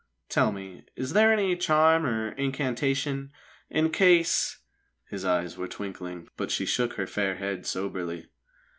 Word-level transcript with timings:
"Tell 0.29 0.51
me, 0.51 0.85
is 0.95 1.13
there 1.13 1.31
any 1.31 1.55
charm 1.55 2.07
or 2.07 2.29
incantation, 2.31 3.31
in 3.69 3.91
case?" 3.91 4.57
His 5.11 5.23
eyes 5.23 5.57
were 5.57 5.67
twinkling, 5.67 6.27
but 6.37 6.49
she 6.49 6.65
shook 6.65 6.93
her 6.93 7.05
fair 7.05 7.35
head 7.35 7.67
soberly. 7.67 8.25